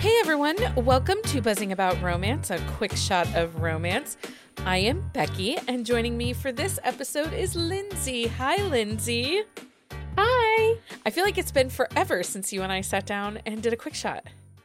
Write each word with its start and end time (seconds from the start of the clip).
Hey 0.00 0.16
everyone, 0.20 0.56
welcome 0.76 1.18
to 1.24 1.42
Buzzing 1.42 1.72
About 1.72 2.00
Romance, 2.00 2.48
a 2.48 2.58
quick 2.78 2.96
shot 2.96 3.26
of 3.34 3.60
romance. 3.60 4.16
I 4.64 4.78
am 4.78 5.10
Becky, 5.12 5.58
and 5.68 5.84
joining 5.84 6.16
me 6.16 6.32
for 6.32 6.52
this 6.52 6.78
episode 6.84 7.34
is 7.34 7.54
Lindsey. 7.54 8.26
Hi, 8.26 8.56
Lindsey. 8.68 9.42
Hi. 10.16 10.78
I 11.04 11.10
feel 11.10 11.22
like 11.22 11.36
it's 11.36 11.52
been 11.52 11.68
forever 11.68 12.22
since 12.22 12.50
you 12.50 12.62
and 12.62 12.72
I 12.72 12.80
sat 12.80 13.04
down 13.04 13.40
and 13.44 13.62
did 13.62 13.74
a 13.74 13.76
quick 13.76 13.94
shot. 13.94 14.24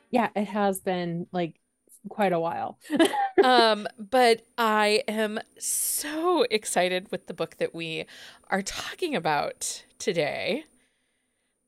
Yeah, 0.10 0.30
it 0.38 0.46
has 0.46 0.80
been 0.80 1.28
like 1.34 1.60
quite 2.08 2.32
a 2.32 2.40
while. 2.40 2.80
um, 3.44 3.90
but 4.00 4.44
I 4.58 5.04
am 5.06 5.42
so 5.60 6.46
excited 6.50 7.12
with 7.12 7.28
the 7.28 7.34
book 7.34 7.58
that 7.58 7.76
we 7.76 8.06
are 8.50 8.62
talking 8.62 9.18
about 9.18 9.84
today. 10.00 10.64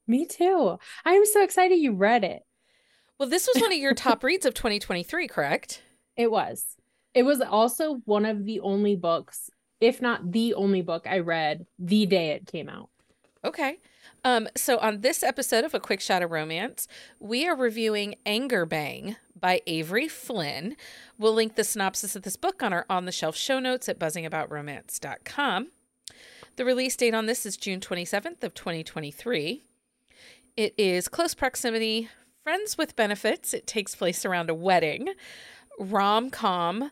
Me 0.08 0.26
too. 0.26 0.80
I'm 1.04 1.26
so 1.26 1.44
excited 1.44 1.76
you 1.76 1.92
read 1.92 2.24
it. 2.24 2.47
Well, 3.20 3.30
this 3.30 3.48
was 3.52 3.62
one 3.62 3.72
of 3.72 3.80
your 3.80 3.94
top 3.94 4.24
reads 4.24 4.46
of 4.46 4.54
2023, 4.54 5.28
correct? 5.28 5.82
It 6.16 6.32
was. 6.32 6.78
It 7.14 7.24
was 7.24 7.42
also 7.42 8.02
one 8.06 8.26
of 8.26 8.46
the 8.46 8.60
only 8.60 8.96
books, 8.96 9.50
if 9.82 10.02
not 10.02 10.32
the 10.32 10.54
only 10.54 10.82
book 10.82 11.08
I 11.10 11.20
read 11.20 11.66
the 11.80 12.06
day 12.06 12.32
it 12.32 12.46
came 12.46 12.70
out. 12.70 12.90
Okay. 13.44 13.80
Um, 14.24 14.48
so 14.56 14.78
on 14.80 15.02
this 15.02 15.24
episode 15.24 15.64
of 15.64 15.74
A 15.74 15.80
Quick 15.80 16.02
Shot 16.02 16.22
of 16.22 16.32
Romance, 16.32 16.88
we 17.20 17.48
are 17.48 17.56
reviewing 17.56 18.16
Anger 18.26 18.66
Bang 18.66 19.16
by 19.40 19.62
Avery 19.66 20.08
Flynn. 20.08 20.76
We'll 21.18 21.34
link 21.34 21.56
the 21.56 21.64
synopsis 21.64 22.16
of 22.16 22.24
this 22.24 22.36
book 22.36 22.62
on 22.62 22.74
our 22.74 22.86
on 22.90 23.06
the 23.06 23.12
shelf 23.12 23.36
show 23.36 23.60
notes 23.60 23.88
at 23.88 24.00
buzzingaboutromance.com. 24.00 25.68
The 26.56 26.66
release 26.66 26.96
date 26.96 27.14
on 27.14 27.28
this 27.28 27.46
is 27.46 27.56
June 27.56 27.80
27th 27.80 28.44
of 28.44 28.54
2023. 28.54 29.64
It 30.56 30.74
is 30.78 31.08
close 31.08 31.36
proximity, 31.36 32.10
friends 32.48 32.78
with 32.78 32.96
benefits. 32.96 33.54
It 33.54 33.68
takes 33.68 33.94
place 33.94 34.24
around 34.24 34.50
a 34.50 34.54
wedding, 34.54 35.10
rom 35.82 36.30
com, 36.30 36.92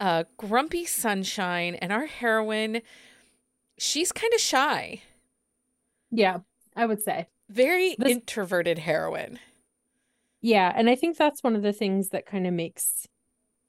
uh, 0.00 0.24
grumpy 0.38 0.86
sunshine, 0.86 1.74
and 1.74 1.92
our 1.92 2.06
heroine, 2.06 2.80
she's 3.76 4.12
kind 4.12 4.32
of 4.32 4.40
shy. 4.40 5.02
Yeah, 6.10 6.38
I 6.74 6.86
would 6.86 7.02
say. 7.02 7.26
Very 7.50 7.96
this... 7.98 8.12
introverted 8.12 8.78
heroine. 8.78 9.40
Yeah, 10.40 10.72
and 10.74 10.88
I 10.88 10.94
think 10.94 11.18
that's 11.18 11.42
one 11.42 11.54
of 11.54 11.60
the 11.60 11.74
things 11.74 12.08
that 12.08 12.24
kind 12.24 12.46
of 12.46 12.54
makes 12.54 13.06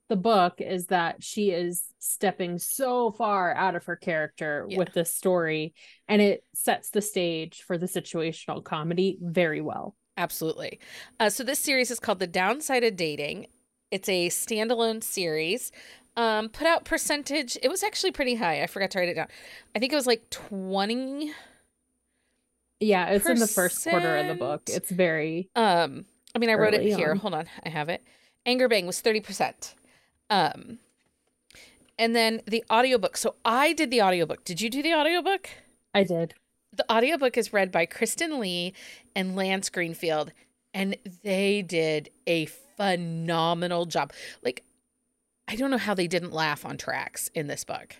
the 0.07 0.15
book 0.15 0.61
is 0.61 0.85
that 0.85 1.21
she 1.21 1.51
is 1.51 1.83
stepping 1.99 2.59
so 2.59 3.11
far 3.11 3.53
out 3.53 3.75
of 3.75 3.83
her 3.87 3.97
character 3.97 4.67
yeah. 4.69 4.77
with 4.77 4.93
this 4.93 5.13
story 5.13 5.73
and 6.07 6.21
it 6.21 6.45
sets 6.53 6.91
the 6.91 7.01
stage 7.01 7.61
for 7.67 7.77
the 7.77 7.87
situational 7.87 8.63
comedy 8.63 9.17
very 9.19 9.59
well. 9.59 9.97
Absolutely. 10.17 10.79
Uh, 11.19 11.29
so 11.29 11.43
this 11.43 11.59
series 11.59 11.91
is 11.91 11.99
called 11.99 12.19
The 12.19 12.27
Downside 12.27 12.83
of 12.83 12.95
Dating. 12.95 13.47
It's 13.91 14.07
a 14.09 14.29
standalone 14.29 15.03
series. 15.03 15.71
Um, 16.17 16.49
put 16.49 16.65
out 16.67 16.85
percentage. 16.85 17.57
It 17.61 17.69
was 17.69 17.83
actually 17.83 18.11
pretty 18.11 18.35
high. 18.35 18.63
I 18.63 18.67
forgot 18.67 18.91
to 18.91 18.99
write 18.99 19.09
it 19.09 19.15
down. 19.15 19.27
I 19.75 19.79
think 19.79 19.91
it 19.91 19.95
was 19.95 20.07
like 20.07 20.29
20 20.29 21.33
Yeah, 22.79 23.07
it's 23.07 23.27
in 23.27 23.39
the 23.39 23.47
first 23.47 23.83
quarter 23.85 24.15
of 24.15 24.27
the 24.27 24.35
book. 24.35 24.63
It's 24.67 24.89
very 24.89 25.49
um 25.55 26.05
I 26.33 26.39
mean 26.39 26.49
I 26.49 26.53
wrote 26.53 26.73
it 26.73 26.83
here. 26.83 27.11
On. 27.11 27.17
Hold 27.17 27.33
on. 27.33 27.45
I 27.65 27.69
have 27.69 27.89
it. 27.89 28.01
Anger 28.45 28.67
Bang 28.69 28.85
was 28.87 29.01
30%. 29.01 29.73
Um 30.29 30.79
and 31.99 32.15
then 32.15 32.41
the 32.45 32.63
audiobook. 32.71 33.17
So 33.17 33.35
I 33.43 33.73
did 33.73 33.91
the 33.91 34.01
audiobook. 34.01 34.43
Did 34.45 34.61
you 34.61 34.69
do 34.69 34.81
the 34.81 34.93
audiobook? 34.93 35.49
I 35.93 36.03
did. 36.03 36.33
The 36.75 36.91
audiobook 36.91 37.37
is 37.37 37.53
read 37.53 37.71
by 37.71 37.85
Kristen 37.85 38.39
Lee 38.39 38.73
and 39.15 39.35
Lance 39.35 39.69
Greenfield, 39.69 40.31
and 40.73 40.97
they 41.23 41.61
did 41.61 42.09
a 42.27 42.45
phenomenal 42.45 43.85
job. 43.85 44.11
Like, 44.43 44.63
I 45.47 45.55
don't 45.55 45.71
know 45.71 45.77
how 45.77 45.93
they 45.93 46.07
didn't 46.07 46.33
laugh 46.33 46.65
on 46.65 46.77
tracks 46.77 47.29
in 47.33 47.47
this 47.47 47.63
book. 47.63 47.95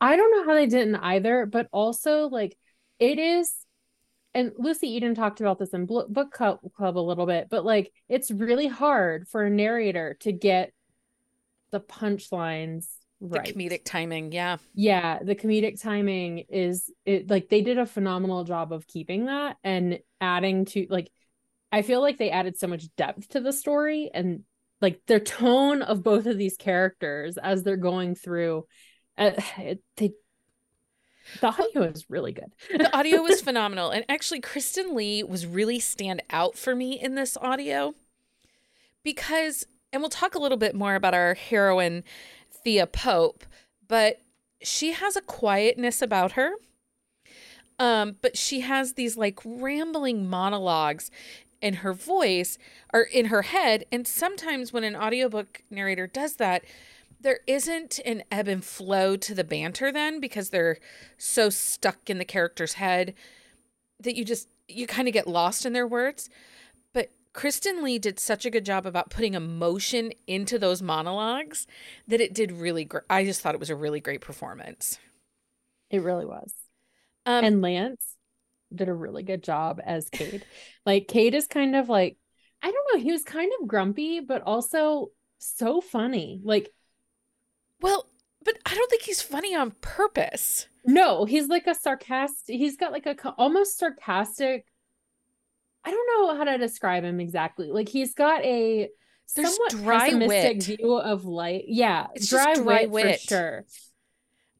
I 0.00 0.16
don't 0.16 0.32
know 0.32 0.44
how 0.44 0.54
they 0.54 0.66
didn't 0.66 0.96
either, 0.96 1.46
but 1.46 1.68
also, 1.70 2.28
like, 2.28 2.56
it 2.98 3.18
is 3.18 3.64
and 4.34 4.52
Lucy 4.58 4.88
Eden 4.88 5.14
talked 5.14 5.40
about 5.40 5.58
this 5.58 5.72
in 5.72 5.86
book 5.86 6.32
club 6.32 6.58
a 6.80 6.98
little 6.98 7.26
bit, 7.26 7.46
but 7.48 7.64
like 7.64 7.92
it's 8.08 8.30
really 8.30 8.66
hard 8.66 9.28
for 9.28 9.44
a 9.44 9.50
narrator 9.50 10.16
to 10.20 10.32
get 10.32 10.72
the 11.70 11.80
punchlines 11.80 12.88
right. 13.24 13.44
The 13.46 13.52
comedic 13.52 13.84
timing, 13.84 14.32
yeah. 14.32 14.58
Yeah, 14.74 15.18
the 15.22 15.34
comedic 15.34 15.80
timing 15.80 16.44
is 16.48 16.90
it 17.04 17.28
like 17.30 17.48
they 17.48 17.62
did 17.62 17.78
a 17.78 17.86
phenomenal 17.86 18.44
job 18.44 18.72
of 18.72 18.86
keeping 18.86 19.26
that 19.26 19.56
and 19.64 19.98
adding 20.20 20.64
to 20.66 20.86
like 20.90 21.10
I 21.72 21.82
feel 21.82 22.00
like 22.00 22.18
they 22.18 22.30
added 22.30 22.58
so 22.58 22.66
much 22.66 22.84
depth 22.96 23.28
to 23.30 23.40
the 23.40 23.52
story 23.52 24.10
and 24.12 24.44
like 24.80 25.00
their 25.06 25.20
tone 25.20 25.82
of 25.82 26.02
both 26.02 26.26
of 26.26 26.38
these 26.38 26.56
characters 26.56 27.36
as 27.36 27.62
they're 27.62 27.76
going 27.76 28.14
through 28.14 28.66
uh, 29.16 29.32
it, 29.58 29.82
they 29.96 30.12
the 31.40 31.46
audio 31.48 31.82
is 31.84 32.10
really 32.10 32.32
good. 32.32 32.52
the 32.70 32.94
audio 32.96 33.22
was 33.22 33.40
phenomenal. 33.42 33.90
And 33.90 34.04
actually, 34.08 34.40
Kristen 34.40 34.94
Lee 34.94 35.22
was 35.22 35.46
really 35.46 35.80
stand 35.80 36.22
out 36.30 36.56
for 36.56 36.74
me 36.74 37.00
in 37.00 37.14
this 37.14 37.36
audio 37.36 37.94
because, 39.02 39.66
and 39.92 40.02
we'll 40.02 40.10
talk 40.10 40.34
a 40.34 40.38
little 40.38 40.58
bit 40.58 40.74
more 40.74 40.94
about 40.94 41.14
our 41.14 41.34
heroine 41.34 42.04
Thea 42.64 42.86
Pope, 42.86 43.44
but 43.86 44.20
she 44.62 44.92
has 44.92 45.16
a 45.16 45.20
quietness 45.20 46.02
about 46.02 46.32
her. 46.32 46.52
Um, 47.78 48.16
but 48.22 48.36
she 48.36 48.60
has 48.60 48.94
these 48.94 49.16
like 49.16 49.40
rambling 49.44 50.28
monologues 50.28 51.10
in 51.60 51.74
her 51.74 51.92
voice 51.92 52.56
or 52.92 53.02
in 53.02 53.26
her 53.26 53.42
head. 53.42 53.84
And 53.90 54.06
sometimes 54.06 54.72
when 54.72 54.84
an 54.84 54.94
audiobook 54.94 55.62
narrator 55.70 56.06
does 56.06 56.36
that, 56.36 56.64
there 57.20 57.40
isn't 57.46 57.98
an 58.04 58.22
ebb 58.30 58.48
and 58.48 58.64
flow 58.64 59.16
to 59.16 59.34
the 59.34 59.44
banter 59.44 59.90
then 59.90 60.20
because 60.20 60.50
they're 60.50 60.78
so 61.16 61.48
stuck 61.50 62.10
in 62.10 62.18
the 62.18 62.24
character's 62.24 62.74
head 62.74 63.14
that 63.98 64.14
you 64.14 64.24
just 64.24 64.48
you 64.68 64.86
kind 64.86 65.08
of 65.08 65.14
get 65.14 65.26
lost 65.26 65.66
in 65.66 65.72
their 65.72 65.86
words. 65.86 66.28
Kristen 67.34 67.82
Lee 67.82 67.98
did 67.98 68.18
such 68.18 68.46
a 68.46 68.50
good 68.50 68.64
job 68.64 68.86
about 68.86 69.10
putting 69.10 69.34
emotion 69.34 70.12
into 70.26 70.58
those 70.58 70.80
monologues 70.80 71.66
that 72.06 72.20
it 72.20 72.32
did 72.32 72.52
really 72.52 72.84
great. 72.84 73.02
I 73.10 73.24
just 73.24 73.40
thought 73.40 73.54
it 73.54 73.60
was 73.60 73.70
a 73.70 73.76
really 73.76 74.00
great 74.00 74.20
performance. 74.20 74.98
It 75.90 76.02
really 76.02 76.24
was. 76.24 76.54
Um, 77.26 77.44
and 77.44 77.60
Lance 77.60 78.16
did 78.74 78.88
a 78.88 78.94
really 78.94 79.24
good 79.24 79.42
job 79.42 79.80
as 79.84 80.08
Cade. 80.08 80.46
like 80.86 81.08
Cade 81.08 81.34
is 81.34 81.46
kind 81.46 81.76
of 81.76 81.88
like 81.88 82.16
I 82.62 82.70
don't 82.70 82.86
know, 82.94 83.02
he 83.02 83.12
was 83.12 83.24
kind 83.24 83.52
of 83.60 83.68
grumpy 83.68 84.20
but 84.20 84.42
also 84.42 85.08
so 85.38 85.80
funny. 85.80 86.40
Like 86.42 86.70
well, 87.80 88.08
but 88.44 88.54
I 88.64 88.74
don't 88.74 88.90
think 88.90 89.02
he's 89.02 89.22
funny 89.22 89.56
on 89.56 89.72
purpose. 89.80 90.68
No, 90.86 91.24
he's 91.24 91.48
like 91.48 91.66
a 91.66 91.74
sarcastic. 91.74 92.56
He's 92.56 92.76
got 92.76 92.92
like 92.92 93.06
a 93.06 93.30
almost 93.30 93.76
sarcastic 93.76 94.66
I 95.84 95.90
don't 95.90 96.06
know 96.06 96.36
how 96.36 96.44
to 96.44 96.58
describe 96.58 97.04
him 97.04 97.20
exactly. 97.20 97.70
Like 97.70 97.88
he's 97.88 98.14
got 98.14 98.42
a 98.44 98.88
There's 99.34 99.54
somewhat 99.54 99.70
dry 99.72 100.10
pessimistic 100.10 100.68
wit. 100.68 100.78
view 100.78 100.94
of 100.96 101.24
life. 101.24 101.64
Yeah, 101.66 102.06
it's 102.14 102.30
dry, 102.30 102.54
dry 102.54 102.86
wit, 102.86 102.90
wit, 102.90 103.20
for 103.20 103.26
sure. 103.26 103.64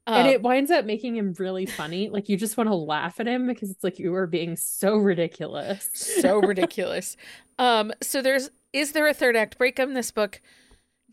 and 0.07 0.29
it 0.29 0.43
winds 0.43 0.71
up 0.71 0.85
making 0.85 1.17
him 1.17 1.35
really 1.39 1.65
funny. 1.65 2.11
Like 2.11 2.29
you 2.29 2.37
just 2.37 2.57
want 2.57 2.69
to 2.69 2.75
laugh 2.75 3.21
at 3.21 3.27
him 3.27 3.47
because 3.47 3.71
it's 3.71 3.83
like 3.83 3.99
you 3.99 4.15
are 4.15 4.27
being 4.27 4.57
so 4.57 4.97
ridiculous. 4.97 5.89
so 5.95 6.39
ridiculous. 6.41 7.17
Um, 7.59 7.93
so 8.03 8.21
there's 8.21 8.51
is 8.73 8.93
there 8.93 9.09
a 9.09 9.15
third 9.15 9.37
act 9.37 9.57
break 9.57 9.79
in 9.79 9.95
this 9.95 10.11
book? 10.11 10.43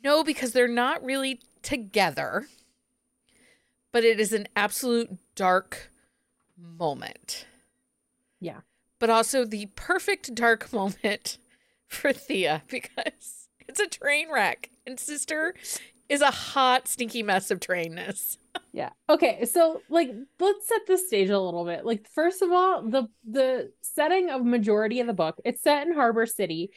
No, 0.04 0.24
because 0.24 0.52
they're 0.52 0.68
not 0.68 1.04
really 1.04 1.40
together. 1.62 2.48
But 3.94 4.04
it 4.04 4.20
is 4.20 4.34
an 4.34 4.48
absolute 4.56 5.18
dark 5.36 5.92
moment. 6.58 7.46
Yeah 8.40 8.62
but 9.02 9.10
also 9.10 9.44
the 9.44 9.66
perfect 9.76 10.34
dark 10.34 10.72
moment 10.74 11.40
for 11.88 12.14
Thea 12.14 12.64
because 12.70 13.50
it's 13.68 13.82
a 13.82 13.88
train 13.88 14.32
wreck 14.32 14.70
and 14.88 14.98
sister 14.98 15.56
is 16.08 16.22
a 16.22 16.32
hot, 16.32 16.88
stinky 16.88 17.24
mess 17.24 17.52
of 17.52 17.60
trainness. 17.60 18.38
yeah. 18.74 18.90
Okay. 19.10 19.46
So 19.46 19.82
like 19.90 20.12
let's 20.40 20.68
set 20.68 20.82
the 20.86 20.98
stage 20.98 21.30
a 21.30 21.40
little 21.40 21.66
bit. 21.66 21.86
Like, 21.86 22.08
first 22.08 22.42
of 22.42 22.52
all, 22.52 22.84
the 22.88 23.08
the 23.28 23.72
setting 23.82 24.30
of 24.30 24.46
majority 24.46 25.00
of 25.00 25.08
the 25.08 25.14
book, 25.14 25.40
it's 25.46 25.62
set 25.62 25.88
in 25.88 25.94
Harbor 25.94 26.26
City. 26.26 26.72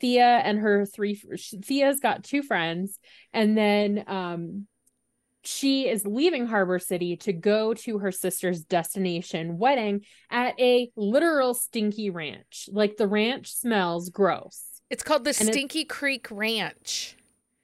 Thea 0.00 0.40
and 0.44 0.58
her 0.58 0.86
three 0.86 1.14
Thea's 1.14 2.00
got 2.00 2.24
two 2.24 2.42
friends, 2.42 2.98
and 3.32 3.56
then 3.56 4.04
um 4.06 4.66
she 5.42 5.88
is 5.88 6.06
leaving 6.06 6.46
Harbor 6.46 6.78
City 6.78 7.16
to 7.18 7.32
go 7.32 7.74
to 7.74 7.98
her 7.98 8.12
sister's 8.12 8.62
destination 8.64 9.58
wedding 9.58 10.04
at 10.30 10.58
a 10.60 10.90
literal 10.96 11.54
stinky 11.54 12.10
ranch. 12.10 12.68
Like 12.70 12.96
the 12.96 13.08
ranch 13.08 13.52
smells 13.52 14.10
gross. 14.10 14.62
It's 14.90 15.02
called 15.02 15.24
the 15.24 15.30
and 15.30 15.48
Stinky 15.48 15.84
Creek 15.84 16.26
Ranch 16.30 17.16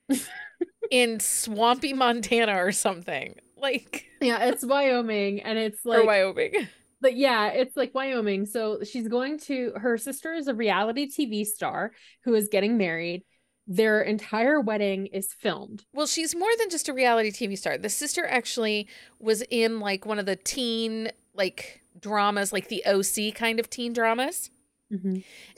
in 0.91 1.21
swampy 1.21 1.93
Montana 1.93 2.63
or 2.63 2.73
something. 2.73 3.35
Like 3.57 4.07
Yeah, 4.21 4.45
it's 4.45 4.65
Wyoming 4.65 5.43
and 5.43 5.59
it's 5.59 5.85
like 5.85 6.01
or 6.01 6.07
Wyoming. 6.07 6.53
but 7.01 7.17
yeah, 7.17 7.49
it's 7.49 7.77
like 7.77 7.95
Wyoming. 7.95 8.47
So 8.47 8.85
she's 8.85 9.09
going 9.09 9.39
to 9.41 9.73
her 9.77 9.99
sister 9.99 10.33
is 10.33 10.47
a 10.47 10.55
reality 10.55 11.11
TV 11.11 11.45
star 11.45 11.93
who 12.25 12.35
is 12.35 12.49
getting 12.51 12.79
married. 12.79 13.25
Their 13.67 14.01
entire 14.03 14.61
wedding 14.61 15.07
is 15.07 15.33
filmed. 15.33 15.85
Well, 15.93 16.07
she's 16.07 16.37
more 16.37 16.51
than 16.59 16.71
just 16.71 16.89
a 16.89 16.93
reality 16.93 17.31
TV 17.31 17.59
star. 17.59 17.77
The 17.77 17.89
sister 17.89 18.25
actually 18.27 18.89
was 19.19 19.43
in 19.51 19.81
like 19.81 20.07
one 20.07 20.19
of 20.19 20.27
the 20.27 20.37
teen 20.37 21.11
like 21.35 21.83
dramas, 21.99 22.53
like 22.53 22.69
the 22.69 22.85
OC 22.87 23.35
kind 23.35 23.59
of 23.59 23.69
teen 23.69 23.93
dramas. 23.93 24.51
Mm-hmm. 24.93 25.17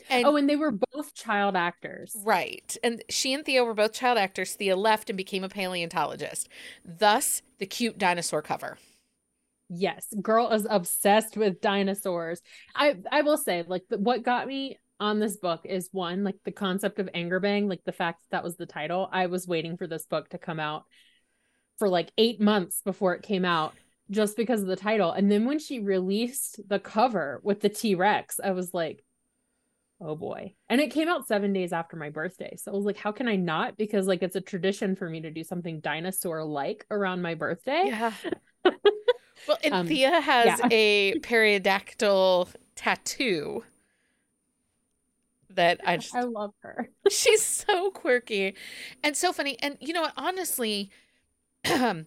And, 0.09 0.25
oh, 0.25 0.37
and 0.37 0.49
they 0.49 0.57
were 0.57 0.73
both 0.73 1.15
child 1.15 1.55
actors. 1.55 2.17
Right. 2.25 2.77
And 2.83 3.03
she 3.11 3.35
and 3.35 3.45
Thea 3.45 3.63
were 3.63 3.75
both 3.75 3.93
child 3.93 4.17
actors. 4.17 4.55
Thea 4.55 4.75
left 4.75 5.11
and 5.11 5.17
became 5.17 5.45
a 5.45 5.51
paleontologist. 5.51 6.49
Thus, 6.85 7.43
the 7.59 7.67
cute 7.67 7.99
dinosaur 7.99 8.41
cover. 8.41 8.79
Yes, 9.69 10.07
girl 10.23 10.49
is 10.51 10.67
obsessed 10.69 11.37
with 11.37 11.61
dinosaurs. 11.61 12.41
I 12.75 12.97
I 13.13 13.21
will 13.21 13.37
say 13.37 13.65
like 13.67 13.85
what 13.91 14.23
got 14.23 14.47
me 14.47 14.79
on 15.01 15.21
this 15.21 15.37
book 15.37 15.61
is 15.65 15.89
one 15.93 16.25
like 16.25 16.37
the 16.45 16.53
concept 16.53 16.99
of 16.99 17.09
anger 17.15 17.41
bang 17.41 17.69
like 17.69 17.83
the 17.85 17.93
fact 17.93 18.21
that, 18.23 18.37
that 18.39 18.45
was 18.45 18.57
the 18.57 18.67
title. 18.67 19.09
I 19.13 19.27
was 19.27 19.47
waiting 19.47 19.77
for 19.77 19.87
this 19.87 20.07
book 20.07 20.29
to 20.31 20.39
come 20.39 20.61
out 20.61 20.85
for 21.79 21.89
like 21.89 22.11
8 22.19 22.41
months 22.41 22.83
before 22.85 23.15
it 23.15 23.23
came 23.23 23.45
out 23.45 23.75
just 24.11 24.37
because 24.37 24.63
of 24.63 24.69
the 24.69 24.77
title. 24.77 25.13
And 25.13 25.31
then 25.31 25.45
when 25.45 25.59
she 25.59 25.81
released 25.81 26.61
the 26.67 26.79
cover 26.79 27.41
with 27.45 27.61
the 27.61 27.69
T-Rex, 27.69 28.41
I 28.43 28.53
was 28.53 28.75
like 28.75 29.05
oh 30.01 30.15
boy. 30.15 30.55
And 30.69 30.81
it 30.81 30.93
came 30.93 31.09
out 31.09 31.27
7 31.27 31.53
days 31.53 31.73
after 31.73 31.97
my 31.97 32.11
birthday. 32.11 32.57
So 32.57 32.73
I 32.73 32.75
was 32.75 32.85
like 32.85 32.99
how 32.99 33.13
can 33.13 33.29
I 33.29 33.37
not 33.37 33.77
because 33.77 34.07
like 34.07 34.23
it's 34.23 34.37
a 34.37 34.41
tradition 34.41 34.97
for 34.97 35.09
me 35.09 35.21
to 35.23 35.31
do 35.31 35.45
something 35.45 35.81
dinosaur 35.81 36.45
like 36.45 36.87
around 36.91 37.23
my 37.23 37.35
birthday. 37.35 37.85
Yeah. 37.87 38.13
Well, 39.47 39.59
and 39.63 39.75
um, 39.75 39.87
Thea 39.87 40.21
has 40.21 40.47
yeah. 40.47 40.69
a 40.71 41.19
pterodactyl 41.21 42.49
tattoo 42.75 43.63
that 45.59 45.81
I 45.85 45.97
just 45.99 46.15
I 46.15 46.23
love 46.23 46.55
her. 46.61 46.89
she's 47.11 47.45
so 47.45 47.91
quirky 47.91 48.55
and 49.03 49.17
so 49.17 49.33
funny. 49.33 49.59
And 49.61 49.77
you 49.81 49.93
know 49.93 50.03
what? 50.03 50.15
Honestly, 50.17 50.91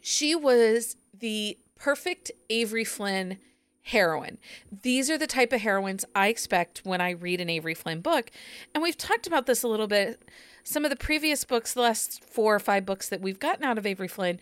she 0.00 0.34
was 0.34 0.96
the 1.16 1.58
perfect 1.76 2.32
Avery 2.50 2.84
Flynn 2.84 3.38
heroine. 3.82 4.38
These 4.82 5.10
are 5.10 5.18
the 5.18 5.26
type 5.26 5.52
of 5.52 5.60
heroines 5.60 6.04
I 6.14 6.28
expect 6.28 6.80
when 6.84 7.00
I 7.00 7.10
read 7.10 7.40
an 7.40 7.50
Avery 7.50 7.74
Flynn 7.74 8.00
book. 8.00 8.30
And 8.74 8.82
we've 8.82 8.96
talked 8.96 9.26
about 9.26 9.46
this 9.46 9.62
a 9.62 9.68
little 9.68 9.86
bit. 9.86 10.22
Some 10.64 10.84
of 10.84 10.90
the 10.90 10.96
previous 10.96 11.44
books, 11.44 11.74
the 11.74 11.82
last 11.82 12.24
four 12.24 12.54
or 12.54 12.60
five 12.60 12.84
books 12.84 13.08
that 13.08 13.20
we've 13.20 13.38
gotten 13.38 13.64
out 13.64 13.78
of 13.78 13.86
Avery 13.86 14.08
Flynn, 14.08 14.40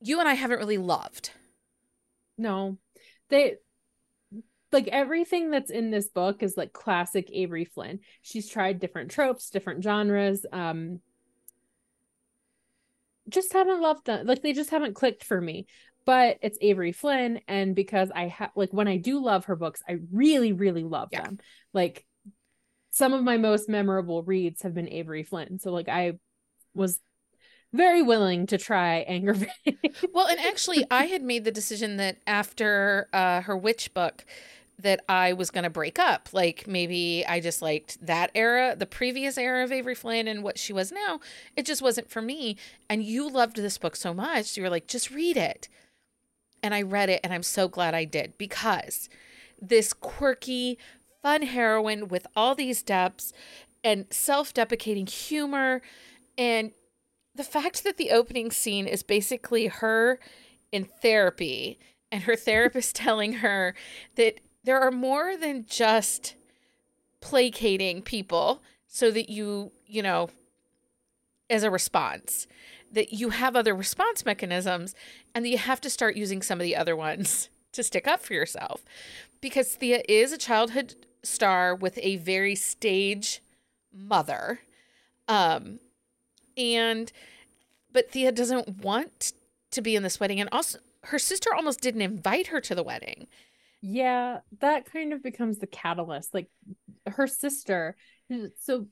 you 0.00 0.20
and 0.20 0.28
I 0.28 0.34
haven't 0.34 0.58
really 0.58 0.78
loved. 0.78 1.30
No. 2.36 2.76
They 3.28 3.56
like 4.72 4.88
everything 4.88 5.50
that's 5.50 5.70
in 5.70 5.90
this 5.90 6.08
book 6.08 6.42
is 6.42 6.56
like 6.56 6.72
classic 6.72 7.28
Avery 7.32 7.64
Flynn. 7.64 8.00
She's 8.22 8.48
tried 8.48 8.80
different 8.80 9.10
tropes, 9.10 9.50
different 9.50 9.82
genres. 9.82 10.44
Um 10.52 11.00
just 13.28 13.52
haven't 13.52 13.80
loved 13.80 14.06
them. 14.06 14.26
Like 14.26 14.42
they 14.42 14.52
just 14.52 14.70
haven't 14.70 14.94
clicked 14.94 15.24
for 15.24 15.40
me. 15.40 15.66
But 16.04 16.38
it's 16.40 16.58
Avery 16.60 16.92
Flynn 16.92 17.40
and 17.48 17.74
because 17.74 18.10
I 18.14 18.28
have 18.28 18.50
like 18.54 18.72
when 18.72 18.88
I 18.88 18.96
do 18.96 19.22
love 19.22 19.46
her 19.46 19.56
books, 19.56 19.82
I 19.88 19.98
really 20.12 20.52
really 20.52 20.84
love 20.84 21.08
yeah. 21.12 21.22
them. 21.22 21.38
Like 21.72 22.04
some 22.90 23.12
of 23.12 23.22
my 23.22 23.36
most 23.36 23.68
memorable 23.68 24.22
reads 24.22 24.62
have 24.62 24.74
been 24.74 24.88
Avery 24.88 25.22
Flynn. 25.22 25.58
So 25.58 25.72
like 25.72 25.88
I 25.88 26.14
was 26.74 26.98
very 27.72 28.02
willing 28.02 28.46
to 28.46 28.58
try 28.58 29.04
Anger 29.08 29.36
well, 30.12 30.26
and 30.26 30.40
actually, 30.40 30.84
I 30.90 31.06
had 31.06 31.22
made 31.22 31.44
the 31.44 31.50
decision 31.52 31.96
that 31.96 32.18
after 32.26 33.08
uh, 33.12 33.42
her 33.42 33.56
witch 33.56 33.92
book, 33.92 34.24
that 34.78 35.00
I 35.08 35.32
was 35.32 35.50
going 35.50 35.64
to 35.64 35.70
break 35.70 35.98
up. 35.98 36.28
Like 36.32 36.66
maybe 36.66 37.24
I 37.26 37.40
just 37.40 37.62
liked 37.62 38.04
that 38.04 38.30
era, 38.34 38.76
the 38.76 38.86
previous 38.86 39.38
era 39.38 39.64
of 39.64 39.72
Avery 39.72 39.94
Flynn 39.94 40.28
and 40.28 40.42
what 40.42 40.58
she 40.58 40.72
was 40.72 40.92
now. 40.92 41.20
It 41.56 41.64
just 41.64 41.82
wasn't 41.82 42.10
for 42.10 42.20
me. 42.20 42.56
And 42.88 43.02
you 43.02 43.28
loved 43.28 43.56
this 43.56 43.78
book 43.78 43.96
so 43.96 44.12
much. 44.12 44.56
You 44.56 44.62
were 44.62 44.70
like, 44.70 44.86
just 44.86 45.10
read 45.10 45.36
it. 45.36 45.68
And 46.62 46.74
I 46.74 46.82
read 46.82 47.08
it 47.08 47.20
and 47.24 47.32
I'm 47.32 47.42
so 47.42 47.68
glad 47.68 47.94
I 47.94 48.04
did 48.04 48.36
because 48.38 49.08
this 49.60 49.92
quirky, 49.92 50.78
fun 51.22 51.42
heroine 51.42 52.08
with 52.08 52.26
all 52.36 52.54
these 52.54 52.82
depths 52.82 53.32
and 53.82 54.06
self 54.10 54.52
deprecating 54.52 55.06
humor 55.06 55.80
and 56.36 56.72
the 57.36 57.44
fact 57.44 57.84
that 57.84 57.96
the 57.96 58.10
opening 58.10 58.50
scene 58.50 58.86
is 58.86 59.02
basically 59.02 59.66
her 59.66 60.18
in 60.72 60.84
therapy 60.84 61.78
and 62.10 62.24
her 62.24 62.36
therapist 62.36 62.96
telling 62.96 63.34
her 63.34 63.74
that 64.16 64.40
there 64.64 64.80
are 64.80 64.90
more 64.90 65.36
than 65.36 65.64
just 65.68 66.34
placating 67.20 68.02
people 68.02 68.62
so 68.86 69.10
that 69.10 69.28
you, 69.28 69.72
you 69.86 70.02
know, 70.02 70.28
as 71.48 71.62
a 71.62 71.70
response, 71.70 72.46
that 72.90 73.12
you 73.12 73.30
have 73.30 73.54
other 73.54 73.74
response 73.74 74.24
mechanisms 74.24 74.94
and 75.34 75.44
that 75.44 75.48
you 75.48 75.58
have 75.58 75.80
to 75.80 75.90
start 75.90 76.16
using 76.16 76.42
some 76.42 76.60
of 76.60 76.64
the 76.64 76.76
other 76.76 76.96
ones 76.96 77.48
to 77.72 77.82
stick 77.82 78.08
up 78.08 78.22
for 78.22 78.34
yourself. 78.34 78.84
Because 79.40 79.74
Thea 79.74 80.02
is 80.08 80.32
a 80.32 80.38
childhood 80.38 80.94
star 81.22 81.74
with 81.74 81.98
a 82.02 82.16
very 82.16 82.54
stage 82.54 83.42
mother. 83.92 84.60
Um, 85.28 85.80
and 86.56 87.10
but 87.92 88.10
Thea 88.10 88.32
doesn't 88.32 88.82
want 88.82 89.32
to 89.70 89.82
be 89.82 89.96
in 89.96 90.02
this 90.02 90.20
wedding 90.20 90.40
and 90.40 90.48
also 90.52 90.78
her 91.04 91.18
sister 91.18 91.54
almost 91.54 91.80
didn't 91.80 92.02
invite 92.02 92.48
her 92.48 92.60
to 92.60 92.74
the 92.74 92.82
wedding. 92.82 93.28
Yeah, 93.80 94.38
that 94.60 94.90
kind 94.90 95.12
of 95.12 95.22
becomes 95.22 95.58
the 95.58 95.66
catalyst. 95.66 96.34
Like 96.34 96.48
her 97.06 97.26
sister, 97.26 97.96
so 98.60 98.88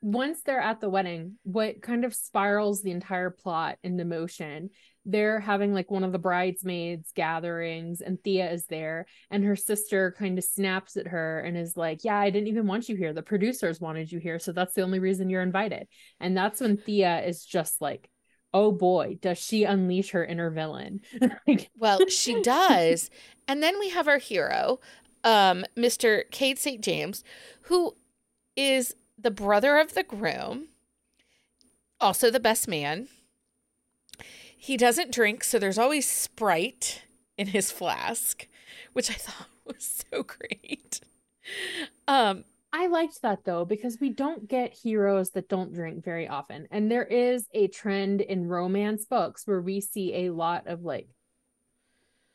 once 0.00 0.42
they're 0.42 0.60
at 0.60 0.80
the 0.80 0.88
wedding, 0.88 1.38
what 1.42 1.82
kind 1.82 2.04
of 2.04 2.14
spirals 2.14 2.82
the 2.82 2.92
entire 2.92 3.30
plot 3.30 3.78
into 3.82 4.04
motion? 4.04 4.70
They're 5.04 5.40
having 5.40 5.72
like 5.72 5.90
one 5.90 6.04
of 6.04 6.12
the 6.12 6.18
bridesmaids 6.18 7.12
gatherings, 7.14 8.00
and 8.00 8.22
Thea 8.22 8.50
is 8.50 8.66
there, 8.66 9.06
and 9.30 9.44
her 9.44 9.56
sister 9.56 10.14
kind 10.18 10.38
of 10.38 10.44
snaps 10.44 10.96
at 10.96 11.08
her 11.08 11.40
and 11.40 11.56
is 11.56 11.76
like, 11.76 12.04
Yeah, 12.04 12.16
I 12.16 12.30
didn't 12.30 12.48
even 12.48 12.66
want 12.66 12.88
you 12.88 12.96
here. 12.96 13.12
The 13.12 13.22
producers 13.22 13.80
wanted 13.80 14.12
you 14.12 14.18
here, 14.18 14.38
so 14.38 14.52
that's 14.52 14.74
the 14.74 14.82
only 14.82 14.98
reason 14.98 15.30
you're 15.30 15.42
invited. 15.42 15.88
And 16.20 16.36
that's 16.36 16.60
when 16.60 16.76
Thea 16.76 17.22
is 17.22 17.44
just 17.44 17.80
like, 17.80 18.08
Oh 18.54 18.72
boy, 18.72 19.18
does 19.20 19.38
she 19.38 19.64
unleash 19.64 20.10
her 20.10 20.24
inner 20.24 20.50
villain. 20.50 21.00
well, 21.76 22.06
she 22.08 22.40
does. 22.42 23.10
And 23.46 23.62
then 23.62 23.78
we 23.78 23.90
have 23.90 24.08
our 24.08 24.18
hero, 24.18 24.80
um, 25.24 25.64
Mr. 25.76 26.22
Cade 26.30 26.58
St. 26.58 26.82
James, 26.82 27.24
who 27.62 27.94
is 28.56 28.94
the 29.18 29.30
brother 29.30 29.76
of 29.78 29.94
the 29.94 30.02
groom, 30.02 30.68
also 32.00 32.30
the 32.30 32.40
best 32.40 32.68
man. 32.68 33.08
He 34.60 34.76
doesn't 34.76 35.12
drink, 35.12 35.44
so 35.44 35.58
there's 35.58 35.78
always 35.78 36.10
Sprite 36.10 37.02
in 37.36 37.48
his 37.48 37.70
flask, 37.70 38.48
which 38.92 39.08
I 39.08 39.14
thought 39.14 39.48
was 39.64 40.04
so 40.12 40.24
great. 40.24 41.00
Um, 42.08 42.44
I 42.72 42.88
liked 42.88 43.22
that 43.22 43.44
though 43.44 43.64
because 43.64 43.98
we 44.00 44.10
don't 44.10 44.48
get 44.48 44.74
heroes 44.74 45.30
that 45.30 45.48
don't 45.48 45.72
drink 45.72 46.04
very 46.04 46.28
often. 46.28 46.66
And 46.70 46.90
there 46.90 47.04
is 47.04 47.46
a 47.54 47.68
trend 47.68 48.20
in 48.20 48.48
romance 48.48 49.06
books 49.06 49.46
where 49.46 49.62
we 49.62 49.80
see 49.80 50.26
a 50.26 50.30
lot 50.30 50.66
of 50.66 50.82
like 50.82 51.08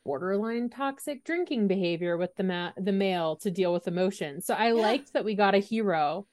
borderline 0.04 0.70
toxic 0.70 1.24
drinking 1.24 1.68
behavior 1.68 2.16
with 2.16 2.34
the 2.36 2.42
ma- 2.42 2.72
the 2.76 2.92
male 2.92 3.36
to 3.36 3.50
deal 3.50 3.72
with 3.72 3.86
emotions. 3.86 4.46
So 4.46 4.54
I 4.54 4.68
yeah. 4.68 4.82
liked 4.82 5.12
that 5.12 5.24
we 5.24 5.34
got 5.34 5.54
a 5.54 5.58
hero 5.58 6.26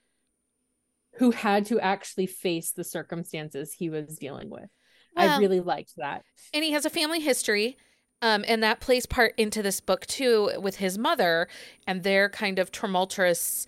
who 1.15 1.31
had 1.31 1.65
to 1.67 1.79
actually 1.79 2.25
face 2.25 2.71
the 2.71 2.83
circumstances 2.83 3.73
he 3.73 3.89
was 3.89 4.17
dealing 4.17 4.49
with. 4.49 4.69
Well, 5.15 5.29
I 5.29 5.37
really 5.39 5.59
liked 5.59 5.95
that. 5.97 6.23
And 6.53 6.63
he 6.63 6.71
has 6.71 6.85
a 6.85 6.89
family 6.89 7.19
history. 7.19 7.77
Um, 8.21 8.45
and 8.47 8.61
that 8.61 8.79
plays 8.79 9.07
part 9.07 9.33
into 9.35 9.63
this 9.63 9.81
book 9.81 10.05
too 10.05 10.51
with 10.59 10.77
his 10.77 10.97
mother 10.97 11.47
and 11.87 12.03
their 12.03 12.29
kind 12.29 12.59
of 12.59 12.71
tumultuous 12.71 13.65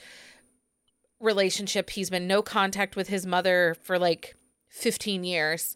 relationship. 1.19 1.89
He's 1.89 2.11
been 2.11 2.27
no 2.27 2.43
contact 2.43 2.95
with 2.95 3.07
his 3.07 3.25
mother 3.25 3.75
for 3.81 3.97
like 3.97 4.35
15 4.69 5.23
years. 5.23 5.75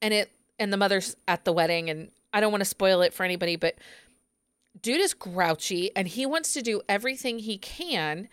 And 0.00 0.12
it 0.12 0.32
and 0.58 0.72
the 0.72 0.76
mother's 0.76 1.16
at 1.28 1.44
the 1.44 1.52
wedding 1.52 1.90
and 1.90 2.10
I 2.32 2.40
don't 2.40 2.50
want 2.50 2.62
to 2.62 2.68
spoil 2.68 3.02
it 3.02 3.14
for 3.14 3.24
anybody, 3.24 3.56
but 3.56 3.76
dude 4.80 5.00
is 5.00 5.14
grouchy 5.14 5.94
and 5.94 6.08
he 6.08 6.26
wants 6.26 6.52
to 6.54 6.62
do 6.62 6.82
everything 6.88 7.38
he 7.38 7.58
can 7.58 8.28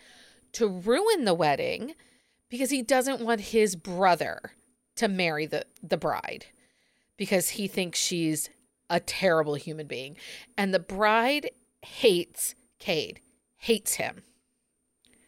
to 0.52 0.66
ruin 0.66 1.24
the 1.24 1.34
wedding 1.34 1.94
because 2.48 2.70
he 2.70 2.82
doesn't 2.82 3.20
want 3.20 3.40
his 3.40 3.76
brother 3.76 4.52
to 5.00 5.08
marry 5.08 5.46
the 5.46 5.64
the 5.82 5.96
bride 5.96 6.46
because 7.16 7.50
he 7.50 7.66
thinks 7.66 7.98
she's 7.98 8.48
a 8.88 9.00
terrible 9.00 9.54
human 9.54 9.86
being. 9.86 10.16
And 10.56 10.74
the 10.74 10.78
bride 10.78 11.50
hates 11.82 12.54
Cade, 12.78 13.20
hates 13.58 13.94
him. 13.94 14.22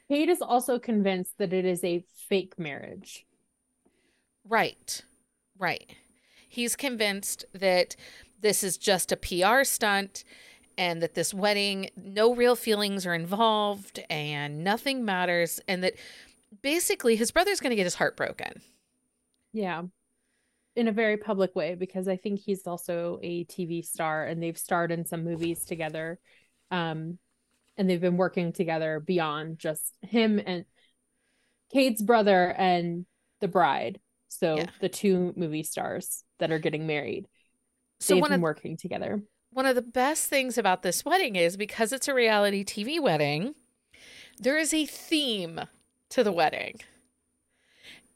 Cade 0.08 0.28
is 0.28 0.42
also 0.42 0.78
convinced 0.78 1.38
that 1.38 1.52
it 1.52 1.64
is 1.64 1.84
a 1.84 2.04
fake 2.28 2.58
marriage. 2.58 3.26
Right. 4.48 5.02
Right. 5.58 5.94
He's 6.48 6.76
convinced 6.76 7.44
that 7.54 7.94
this 8.40 8.64
is 8.64 8.76
just 8.76 9.12
a 9.12 9.16
PR 9.16 9.64
stunt 9.64 10.24
and 10.76 11.02
that 11.02 11.14
this 11.14 11.32
wedding, 11.32 11.90
no 11.96 12.34
real 12.34 12.56
feelings 12.56 13.06
are 13.06 13.14
involved 13.14 14.00
and 14.10 14.64
nothing 14.64 15.04
matters, 15.04 15.60
and 15.68 15.84
that 15.84 15.94
basically 16.62 17.16
his 17.16 17.30
brother's 17.30 17.60
going 17.60 17.70
to 17.70 17.76
get 17.76 17.84
his 17.84 17.96
heart 17.96 18.16
broken. 18.16 18.62
Yeah. 19.52 19.82
In 20.74 20.88
a 20.88 20.92
very 20.92 21.18
public 21.18 21.54
way, 21.54 21.74
because 21.74 22.08
I 22.08 22.16
think 22.16 22.40
he's 22.40 22.66
also 22.66 23.18
a 23.22 23.44
TV 23.44 23.84
star 23.84 24.24
and 24.24 24.42
they've 24.42 24.56
starred 24.56 24.90
in 24.90 25.04
some 25.04 25.22
movies 25.24 25.64
together. 25.64 26.18
Um, 26.70 27.18
and 27.76 27.88
they've 27.88 28.00
been 28.00 28.16
working 28.16 28.52
together 28.52 29.00
beyond 29.00 29.58
just 29.58 29.94
him 30.02 30.40
and 30.44 30.64
Cade's 31.72 32.02
brother 32.02 32.52
and 32.56 33.06
the 33.40 33.48
bride. 33.48 34.00
So 34.28 34.56
Yeah. 34.56 34.66
the 34.80 34.88
two 34.88 35.32
movie 35.36 35.62
stars 35.62 36.24
that 36.38 36.50
are 36.50 36.58
getting 36.58 36.86
married. 36.86 37.28
So 38.00 38.14
they've 38.14 38.24
been 38.24 38.32
of 38.32 38.40
working 38.40 38.76
together. 38.76 39.22
one 39.50 39.66
of 39.66 39.74
the 39.74 39.82
best 39.82 40.26
things 40.28 40.56
about 40.58 40.82
this 40.82 41.04
wedding 41.04 41.36
is 41.36 41.56
because 41.58 41.92
it's 41.92 42.08
a 42.08 42.14
reality 42.14 42.64
TV 42.64 42.98
wedding, 42.98 43.54
there 44.38 44.56
is 44.56 44.72
a 44.72 44.86
theme 44.86 45.60
to 46.10 46.24
the 46.24 46.32
wedding. 46.32 46.80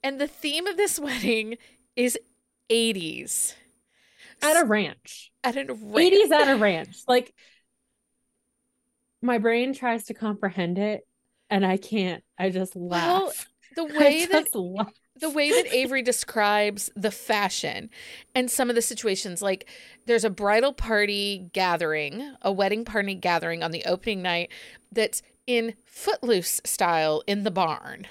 And 0.02 0.20
the 0.20 0.28
theme 0.28 0.66
of 0.66 0.76
this 0.76 0.98
wedding 0.98 1.56
is 1.96 2.18
80s. 2.70 3.54
At 4.42 4.62
a 4.62 4.64
ranch. 4.66 5.30
At 5.42 5.56
a 5.56 5.64
ra- 5.72 5.98
80s 6.00 6.30
at 6.30 6.48
a 6.48 6.56
ranch. 6.60 6.96
Like 7.08 7.32
my 9.22 9.38
brain 9.38 9.72
tries 9.74 10.04
to 10.06 10.14
comprehend 10.14 10.78
it 10.78 11.06
and 11.50 11.64
I 11.64 11.76
can't. 11.76 12.22
I 12.38 12.50
just 12.50 12.74
Well, 12.76 13.26
laugh. 13.26 13.48
the 13.74 13.82
I 13.94 13.98
way 13.98 14.26
that 14.26 14.54
laugh. 14.54 14.92
the 15.20 15.30
way 15.30 15.50
that 15.50 15.72
Avery 15.72 16.02
describes 16.02 16.90
the 16.94 17.10
fashion 17.10 17.88
and 18.34 18.50
some 18.50 18.68
of 18.68 18.76
the 18.76 18.82
situations 18.82 19.40
like 19.40 19.68
there's 20.06 20.24
a 20.24 20.30
bridal 20.30 20.72
party 20.72 21.48
gathering, 21.52 22.34
a 22.42 22.52
wedding 22.52 22.84
party 22.84 23.14
gathering 23.14 23.62
on 23.62 23.70
the 23.70 23.84
opening 23.86 24.22
night 24.22 24.50
that's 24.92 25.22
in 25.46 25.74
footloose 25.84 26.60
style 26.64 27.22
in 27.26 27.44
the 27.44 27.50
barn. 27.50 28.06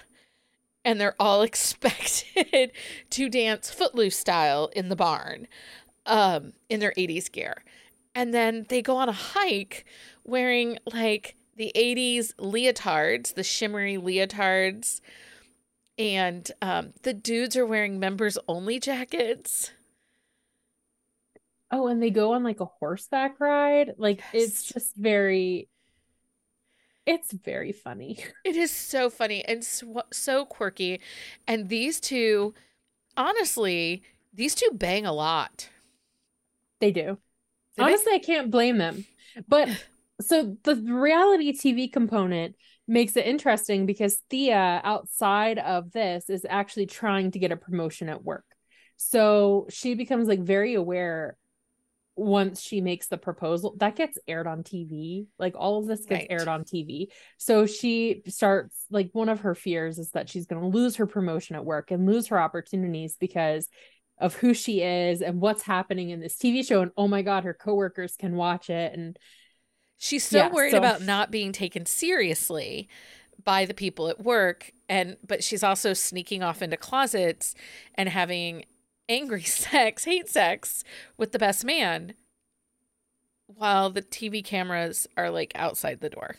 And 0.85 1.01
they're 1.01 1.15
all 1.19 1.41
expected 1.43 2.71
to 3.11 3.29
dance 3.29 3.71
footloose 3.71 4.17
style 4.17 4.69
in 4.75 4.89
the 4.89 4.95
barn 4.95 5.49
um 6.07 6.53
in 6.69 6.79
their 6.79 6.93
80s 6.97 7.29
gear. 7.31 7.63
And 8.13 8.33
then 8.33 8.65
they 8.69 8.81
go 8.81 8.97
on 8.97 9.09
a 9.09 9.13
hike 9.13 9.85
wearing 10.23 10.79
like 10.93 11.35
the 11.57 11.71
80s 11.75 12.33
leotards, 12.35 13.33
the 13.33 13.43
shimmery 13.43 13.97
leotards 13.97 15.01
and 15.97 16.51
um, 16.61 16.93
the 17.03 17.13
dudes 17.13 17.55
are 17.55 17.65
wearing 17.65 17.99
members 17.99 18.37
only 18.47 18.79
jackets. 18.79 19.71
Oh, 21.71 21.87
and 21.87 22.01
they 22.01 22.09
go 22.09 22.33
on 22.33 22.43
like 22.43 22.59
a 22.59 22.65
horseback 22.65 23.39
ride. 23.39 23.95
Like 23.97 24.21
it's 24.33 24.63
just 24.63 24.95
very 24.95 25.67
it's 27.05 27.31
very 27.31 27.71
funny. 27.71 28.19
It 28.43 28.55
is 28.55 28.71
so 28.71 29.09
funny 29.09 29.43
and 29.45 29.63
so, 29.63 30.03
so 30.11 30.45
quirky. 30.45 31.01
And 31.47 31.69
these 31.69 31.99
two, 31.99 32.53
honestly, 33.17 34.03
these 34.33 34.55
two 34.55 34.69
bang 34.73 35.05
a 35.05 35.13
lot. 35.13 35.69
They 36.79 36.91
do. 36.91 37.17
They 37.75 37.83
bang- 37.83 37.93
Honestly, 37.93 38.13
I 38.13 38.19
can't 38.19 38.51
blame 38.51 38.77
them. 38.77 39.05
But 39.47 39.69
so 40.21 40.57
the 40.63 40.75
reality 40.75 41.53
TV 41.53 41.91
component 41.91 42.55
makes 42.87 43.17
it 43.17 43.25
interesting 43.25 43.85
because 43.85 44.21
Thea, 44.29 44.81
outside 44.83 45.57
of 45.57 45.91
this, 45.91 46.29
is 46.29 46.45
actually 46.47 46.85
trying 46.85 47.31
to 47.31 47.39
get 47.39 47.51
a 47.51 47.57
promotion 47.57 48.09
at 48.09 48.23
work. 48.23 48.45
So 48.97 49.67
she 49.69 49.95
becomes 49.95 50.27
like 50.27 50.39
very 50.39 50.75
aware 50.75 51.37
once 52.15 52.61
she 52.61 52.79
makes 52.81 53.07
the 53.07 53.17
proposal 53.17 53.75
that 53.79 53.95
gets 53.95 54.17
aired 54.27 54.47
on 54.47 54.63
TV. 54.63 55.25
Like 55.37 55.53
all 55.57 55.79
of 55.79 55.87
this 55.87 56.05
gets 56.05 56.21
Right. 56.21 56.27
aired 56.29 56.47
on 56.47 56.63
TV. 56.63 57.11
So 57.37 57.65
she 57.65 58.21
starts 58.27 58.85
like 58.89 59.09
one 59.13 59.29
of 59.29 59.41
her 59.41 59.55
fears 59.55 59.99
is 59.99 60.11
that 60.11 60.29
she's 60.29 60.45
going 60.45 60.61
to 60.61 60.67
lose 60.77 60.95
her 60.95 61.07
promotion 61.07 61.55
at 61.55 61.65
work 61.65 61.91
and 61.91 62.05
lose 62.05 62.27
her 62.27 62.39
opportunities 62.39 63.17
because 63.19 63.67
of 64.17 64.33
who 64.35 64.53
she 64.53 64.81
is 64.81 65.21
and 65.21 65.41
what's 65.41 65.63
happening 65.63 66.09
in 66.09 66.21
this 66.21 66.37
TV 66.37 66.65
show. 66.65 66.81
And 66.81 66.91
oh 66.95 67.07
my 67.07 67.21
God, 67.21 67.43
her 67.43 67.53
coworkers 67.53 68.15
can 68.15 68.35
watch 68.35 68.69
it. 68.69 68.93
And 68.97 69.17
She's 69.97 70.25
so 70.25 70.37
Yeah, 70.39 70.51
worried 70.51 70.71
so- 70.71 70.77
about 70.77 71.01
not 71.01 71.31
being 71.31 71.51
taken 71.51 71.85
seriously 71.85 72.89
by 73.43 73.65
the 73.65 73.73
people 73.73 74.07
at 74.09 74.19
work 74.23 74.71
and 74.89 75.17
but 75.25 75.43
she's 75.43 75.63
also 75.63 75.93
sneaking 75.93 76.41
off 76.43 76.61
into 76.61 76.77
closets 76.77 77.53
and 77.95 78.07
having 78.09 78.65
angry 79.09 79.43
sex, 79.43 80.05
hate 80.05 80.29
sex 80.29 80.83
with 81.17 81.31
the 81.31 81.39
best 81.39 81.65
man 81.65 82.13
while 83.47 83.89
the 83.89 84.01
TV 84.01 84.43
cameras 84.43 85.07
are 85.15 85.29
like 85.29 85.51
outside 85.55 85.99
the 85.99 86.09
door. 86.09 86.35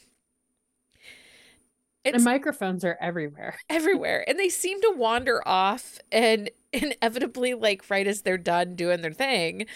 It's 2.05 2.17
and 2.17 2.25
microphones 2.25 2.85
are 2.85 2.97
everywhere. 3.01 3.59
everywhere 3.69 4.25
and 4.29 4.39
they 4.39 4.49
seem 4.49 4.81
to 4.81 4.95
wander 4.97 5.47
off 5.47 5.99
and 6.13 6.51
inevitably 6.73 7.55
like 7.55 7.89
right 7.91 8.07
as 8.07 8.23
they're 8.23 8.39
done 8.39 8.77
doing 8.77 9.03
their 9.03 9.13
thing 9.13 9.67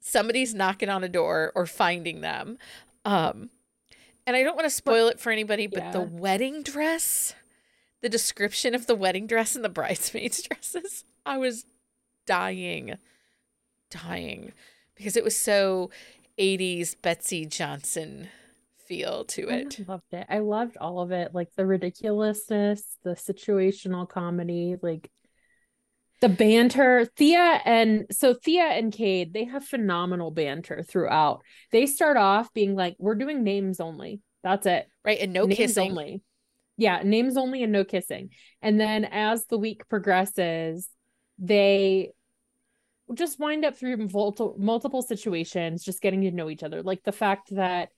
somebody's 0.00 0.54
knocking 0.54 0.88
on 0.88 1.04
a 1.04 1.08
door 1.08 1.52
or 1.54 1.64
finding 1.64 2.20
them 2.20 2.58
um 3.04 3.48
and 4.26 4.34
i 4.34 4.42
don't 4.42 4.56
want 4.56 4.66
to 4.66 4.74
spoil 4.74 5.06
it 5.06 5.20
for 5.20 5.30
anybody 5.30 5.66
but 5.68 5.92
the 5.92 6.00
wedding 6.00 6.62
dress 6.62 7.34
the 8.00 8.08
description 8.08 8.74
of 8.74 8.86
the 8.86 8.94
wedding 8.96 9.26
dress 9.26 9.54
and 9.54 9.64
the 9.64 9.68
bridesmaids 9.68 10.42
dresses 10.42 11.04
i 11.24 11.38
was 11.38 11.64
dying 12.26 12.96
dying 13.90 14.52
because 14.96 15.16
it 15.16 15.24
was 15.24 15.36
so 15.36 15.90
80s 16.38 16.96
betsey 17.00 17.44
johnson 17.46 18.28
feel 18.86 19.24
to 19.24 19.48
it 19.48 19.78
I 19.80 19.90
loved 19.90 20.12
it. 20.12 20.26
I 20.28 20.38
loved 20.40 20.76
all 20.76 21.00
of 21.00 21.12
it. 21.12 21.34
Like 21.34 21.48
the 21.56 21.64
ridiculousness, 21.64 22.82
the 23.02 23.12
situational 23.12 24.08
comedy, 24.08 24.76
like 24.82 25.10
the 26.20 26.28
banter. 26.28 27.06
Thea 27.16 27.60
and 27.64 28.06
so 28.10 28.34
Thea 28.34 28.64
and 28.64 28.92
Cade, 28.92 29.32
they 29.32 29.44
have 29.44 29.64
phenomenal 29.64 30.30
banter 30.30 30.82
throughout. 30.82 31.42
They 31.70 31.86
start 31.86 32.16
off 32.16 32.52
being 32.52 32.74
like, 32.74 32.96
we're 32.98 33.14
doing 33.14 33.42
names 33.42 33.80
only. 33.80 34.20
That's 34.42 34.66
it. 34.66 34.86
right 35.04 35.18
and 35.20 35.32
no 35.32 35.44
names 35.44 35.56
kissing 35.56 35.90
only. 35.90 36.22
Yeah, 36.76 37.02
names 37.04 37.36
only 37.36 37.62
and 37.62 37.72
no 37.72 37.84
kissing. 37.84 38.30
And 38.60 38.80
then 38.80 39.04
as 39.04 39.46
the 39.46 39.58
week 39.58 39.88
progresses, 39.88 40.88
they 41.42 42.12
just 43.12 43.38
wind 43.38 43.64
up 43.64 43.76
through 43.76 43.96
multiple 43.96 44.56
multiple 44.58 45.02
situations, 45.02 45.84
just 45.84 46.00
getting 46.00 46.22
to 46.22 46.30
know 46.30 46.48
each 46.48 46.62
other. 46.62 46.82
Like 46.82 47.02
the 47.02 47.12
fact 47.12 47.54
that 47.54 47.90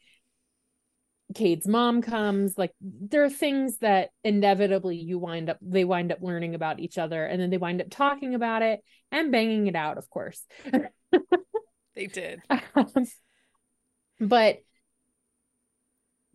Cade's 1.34 1.68
mom 1.68 2.02
comes, 2.02 2.56
like 2.58 2.72
there 2.80 3.22
are 3.22 3.30
things 3.30 3.78
that 3.78 4.10
inevitably 4.24 4.96
you 4.96 5.18
wind 5.18 5.50
up 5.50 5.58
they 5.60 5.84
wind 5.84 6.10
up 6.10 6.18
learning 6.20 6.54
about 6.54 6.80
each 6.80 6.98
other 6.98 7.24
and 7.24 7.40
then 7.40 7.50
they 7.50 7.58
wind 7.58 7.80
up 7.80 7.90
talking 7.90 8.34
about 8.34 8.62
it 8.62 8.80
and 9.12 9.30
banging 9.30 9.66
it 9.66 9.76
out, 9.76 9.98
of 9.98 10.08
course. 10.10 10.44
they 11.94 12.06
did 12.06 12.40
Um, 12.74 12.88
but 14.20 14.58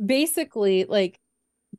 basically 0.03 0.85
like 0.85 1.19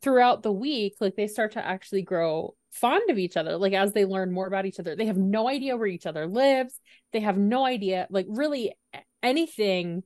throughout 0.03 0.43
the 0.43 0.53
week 0.53 0.95
like 1.01 1.17
they 1.17 1.27
start 1.27 1.53
to 1.53 1.67
actually 1.67 2.03
grow 2.03 2.55
fond 2.71 3.11
of 3.11 3.19
each 3.19 3.37
other 3.37 3.57
like 3.57 3.73
as 3.73 3.93
they 3.93 4.05
learn 4.05 4.33
more 4.33 4.47
about 4.47 4.67
each 4.67 4.79
other. 4.79 4.95
They 4.95 5.07
have 5.07 5.17
no 5.17 5.49
idea 5.49 5.77
where 5.77 5.87
each 5.87 6.07
other 6.07 6.27
lives. 6.27 6.79
They 7.13 7.21
have 7.21 7.37
no 7.37 7.65
idea 7.65 8.07
like 8.11 8.27
really 8.29 8.75
anything 9.23 10.03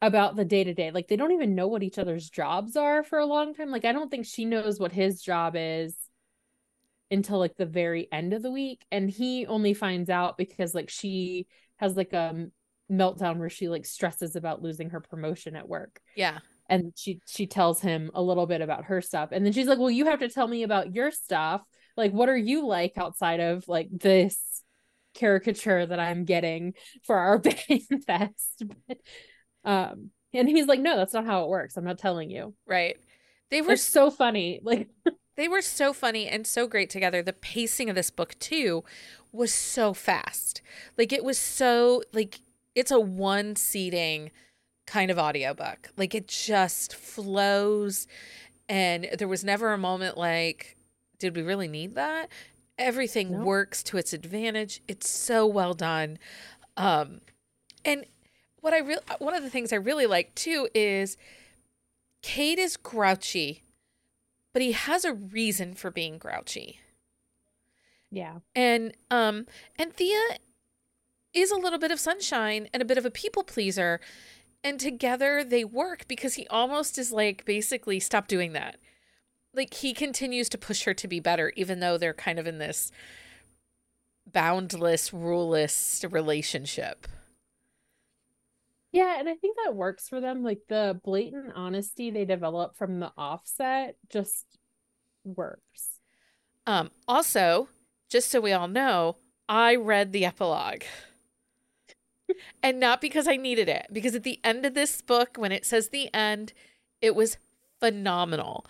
about 0.00 0.34
the 0.34 0.44
day 0.44 0.64
to 0.64 0.74
day 0.74 0.90
like 0.90 1.06
they 1.06 1.14
don't 1.14 1.30
even 1.30 1.54
know 1.54 1.68
what 1.68 1.84
each 1.84 1.96
other's 1.96 2.28
jobs 2.28 2.76
are 2.76 3.02
for 3.02 3.18
a 3.18 3.26
long 3.26 3.54
time. 3.54 3.70
Like 3.70 3.84
i 3.84 3.92
don't 3.92 4.10
think 4.10 4.26
she 4.26 4.44
knows 4.44 4.78
what 4.78 4.92
his 4.92 5.22
job 5.22 5.54
is 5.56 5.96
until 7.10 7.38
like 7.38 7.56
the 7.56 7.66
very 7.66 8.08
end 8.12 8.32
of 8.32 8.42
the 8.42 8.50
week. 8.50 8.84
And 8.90 9.10
he 9.10 9.46
only 9.46 9.74
finds 9.74 10.10
out 10.10 10.36
because 10.36 10.74
like 10.74 10.90
she 10.90 11.46
has 11.76 11.96
like 11.96 12.12
a 12.12 12.46
meltdown 12.90 13.38
where 13.38 13.50
she 13.50 13.68
like 13.68 13.86
stresses 13.86 14.36
about 14.36 14.62
losing 14.62 14.90
her 14.90 15.00
promotion 15.00 15.56
at 15.56 15.68
work. 15.68 16.00
Yeah 16.16 16.38
and 16.68 16.92
she 16.96 17.20
she 17.26 17.46
tells 17.46 17.80
him 17.80 18.10
a 18.14 18.22
little 18.22 18.46
bit 18.46 18.60
about 18.60 18.84
her 18.86 19.00
stuff. 19.00 19.30
And 19.32 19.44
then 19.44 19.52
she's 19.52 19.66
like 19.66 19.78
well 19.78 19.90
you 19.90 20.06
have 20.06 20.20
to 20.20 20.28
tell 20.28 20.48
me 20.48 20.62
about 20.62 20.94
your 20.94 21.10
stuff. 21.10 21.62
Like 21.96 22.12
what 22.12 22.28
are 22.28 22.36
you 22.36 22.66
like 22.66 22.92
outside 22.96 23.40
of 23.40 23.66
like 23.68 23.88
this 23.90 24.38
caricature 25.14 25.84
that 25.84 26.00
i'm 26.00 26.24
getting 26.24 26.72
for 27.04 27.16
our 27.16 27.38
bang 27.68 27.86
fest? 28.06 28.62
But, 28.88 28.98
um 29.64 30.10
and 30.34 30.48
he's 30.48 30.66
like 30.66 30.80
no 30.80 30.96
that's 30.96 31.14
not 31.14 31.26
how 31.26 31.44
it 31.44 31.48
works. 31.48 31.76
I'm 31.76 31.84
not 31.84 31.98
telling 31.98 32.30
you. 32.30 32.54
Right. 32.66 32.96
They 33.50 33.60
were 33.62 33.72
it's 33.72 33.82
so 33.82 34.10
funny 34.10 34.60
like 34.62 34.88
They 35.36 35.48
were 35.48 35.62
so 35.62 35.92
funny 35.92 36.28
and 36.28 36.46
so 36.46 36.66
great 36.66 36.90
together. 36.90 37.22
The 37.22 37.32
pacing 37.32 37.88
of 37.88 37.96
this 37.96 38.10
book 38.10 38.38
too 38.38 38.84
was 39.32 39.52
so 39.52 39.94
fast. 39.94 40.60
Like 40.98 41.12
it 41.12 41.24
was 41.24 41.38
so 41.38 42.02
like 42.12 42.40
it's 42.74 42.90
a 42.90 43.00
one 43.00 43.56
seating 43.56 44.30
kind 44.86 45.10
of 45.10 45.18
audiobook. 45.18 45.90
Like 45.96 46.14
it 46.14 46.28
just 46.28 46.94
flows 46.94 48.06
and 48.68 49.08
there 49.18 49.28
was 49.28 49.44
never 49.44 49.72
a 49.72 49.78
moment 49.78 50.16
like 50.16 50.76
did 51.18 51.36
we 51.36 51.42
really 51.42 51.68
need 51.68 51.94
that? 51.94 52.28
Everything 52.78 53.44
works 53.44 53.82
to 53.84 53.96
its 53.96 54.12
advantage. 54.12 54.82
It's 54.88 55.08
so 55.08 55.46
well 55.46 55.74
done. 55.74 56.18
Um 56.76 57.20
and 57.84 58.04
what 58.60 58.74
I 58.74 58.78
really 58.78 59.02
one 59.18 59.34
of 59.34 59.42
the 59.42 59.50
things 59.50 59.72
I 59.72 59.76
really 59.76 60.06
like 60.06 60.34
too 60.34 60.68
is 60.74 61.16
Cade 62.22 62.58
is 62.58 62.76
grouchy, 62.76 63.62
but 64.52 64.62
he 64.62 64.72
has 64.72 65.04
a 65.04 65.12
reason 65.12 65.74
for 65.74 65.90
being 65.90 66.18
grouchy. 66.18 66.80
Yeah. 68.10 68.40
And 68.54 68.94
um 69.10 69.46
and 69.78 69.92
Thea 69.92 70.38
is 71.32 71.50
a 71.50 71.56
little 71.56 71.78
bit 71.78 71.90
of 71.90 71.98
sunshine 71.98 72.68
and 72.72 72.82
a 72.82 72.86
bit 72.86 72.98
of 72.98 73.06
a 73.06 73.10
people 73.10 73.42
pleaser. 73.42 74.00
And 74.64 74.78
together 74.78 75.42
they 75.44 75.64
work 75.64 76.06
because 76.06 76.34
he 76.34 76.46
almost 76.48 76.98
is 76.98 77.12
like 77.12 77.44
basically 77.44 77.98
stop 78.00 78.28
doing 78.28 78.52
that. 78.52 78.76
Like 79.54 79.74
he 79.74 79.92
continues 79.92 80.48
to 80.50 80.58
push 80.58 80.84
her 80.84 80.94
to 80.94 81.08
be 81.08 81.20
better, 81.20 81.52
even 81.56 81.80
though 81.80 81.98
they're 81.98 82.14
kind 82.14 82.38
of 82.38 82.46
in 82.46 82.58
this 82.58 82.90
boundless, 84.30 85.10
ruleless 85.10 86.04
relationship. 86.10 87.06
Yeah, 88.92 89.18
and 89.18 89.28
I 89.28 89.34
think 89.34 89.56
that 89.64 89.74
works 89.74 90.08
for 90.08 90.20
them. 90.20 90.42
Like 90.42 90.60
the 90.68 91.00
blatant 91.02 91.52
honesty 91.54 92.10
they 92.10 92.24
develop 92.24 92.76
from 92.76 93.00
the 93.00 93.12
offset 93.16 93.96
just 94.10 94.46
works. 95.24 95.98
Um, 96.66 96.90
also, 97.08 97.68
just 98.10 98.30
so 98.30 98.40
we 98.40 98.52
all 98.52 98.68
know, 98.68 99.16
I 99.48 99.76
read 99.76 100.12
the 100.12 100.26
epilogue. 100.26 100.82
And 102.62 102.80
not 102.80 103.00
because 103.00 103.28
I 103.28 103.36
needed 103.36 103.68
it, 103.68 103.86
because 103.92 104.14
at 104.14 104.22
the 104.22 104.40
end 104.44 104.66
of 104.66 104.74
this 104.74 105.00
book, 105.00 105.36
when 105.36 105.52
it 105.52 105.64
says 105.64 105.88
the 105.88 106.12
end, 106.14 106.52
it 107.00 107.14
was 107.14 107.38
phenomenal. 107.80 108.66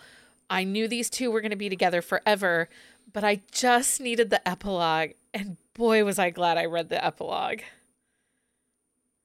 I 0.49 0.63
knew 0.63 0.87
these 0.87 1.09
two 1.09 1.31
were 1.31 1.41
going 1.41 1.51
to 1.51 1.57
be 1.57 1.69
together 1.69 2.01
forever, 2.01 2.69
but 3.11 3.23
I 3.23 3.41
just 3.51 4.01
needed 4.01 4.29
the 4.29 4.47
epilogue. 4.47 5.11
And 5.33 5.57
boy, 5.73 6.03
was 6.03 6.19
I 6.19 6.29
glad 6.29 6.57
I 6.57 6.65
read 6.65 6.89
the 6.89 7.03
epilogue. 7.03 7.61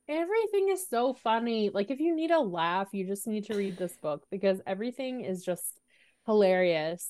Everything 0.09 0.69
is 0.71 0.89
so 0.89 1.13
funny. 1.13 1.71
Like, 1.73 1.91
if 1.91 2.01
you 2.01 2.17
need 2.17 2.31
a 2.31 2.41
laugh, 2.41 2.89
you 2.93 3.07
just 3.07 3.27
need 3.27 3.45
to 3.47 3.55
read 3.55 3.77
this 3.77 3.95
book 3.97 4.25
because 4.31 4.61
everything 4.67 5.23
is 5.23 5.45
just 5.45 5.81
hilarious. 6.25 7.07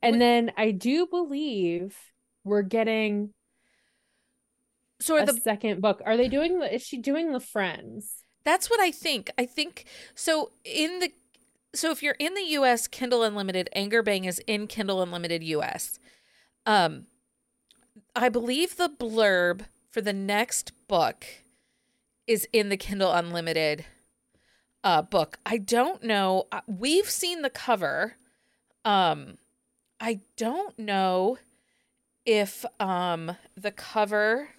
And 0.00 0.20
then 0.20 0.52
I 0.56 0.72
do 0.72 1.06
believe 1.06 1.96
we're 2.44 2.62
getting 2.62 3.30
so 5.02 5.24
the 5.24 5.40
second 5.40 5.80
book. 5.80 6.00
Are 6.04 6.16
they 6.16 6.28
doing 6.28 6.58
the 6.58 6.74
is 6.74 6.82
she 6.82 6.98
doing 6.98 7.32
the 7.32 7.40
friends? 7.40 8.24
That's 8.44 8.68
what 8.70 8.80
I 8.80 8.90
think. 8.90 9.30
I 9.38 9.46
think 9.46 9.84
so 10.14 10.52
in 10.64 10.98
the 11.00 11.12
so 11.74 11.90
if 11.90 12.02
you're 12.02 12.16
in 12.18 12.34
the 12.34 12.42
US 12.58 12.86
Kindle 12.86 13.22
Unlimited 13.22 13.68
Anger 13.74 14.02
Bang 14.02 14.24
is 14.24 14.38
in 14.46 14.66
Kindle 14.66 15.02
Unlimited 15.02 15.42
US. 15.44 15.98
Um 16.66 17.06
I 18.16 18.28
believe 18.28 18.76
the 18.76 18.88
blurb 18.88 19.66
for 19.90 20.00
the 20.00 20.12
next 20.12 20.72
book 20.88 21.24
is 22.26 22.46
in 22.52 22.68
the 22.68 22.76
Kindle 22.76 23.12
Unlimited 23.12 23.84
uh 24.84 25.02
book. 25.02 25.38
I 25.46 25.58
don't 25.58 26.02
know. 26.02 26.46
uh, 26.50 26.60
We've 26.66 27.08
seen 27.08 27.42
the 27.42 27.50
cover. 27.50 28.14
Um 28.84 29.38
I 30.00 30.20
don't 30.36 30.78
know 30.78 31.38
if 32.26 32.64
um 32.80 33.36
the 33.56 33.70
cover 33.70 34.50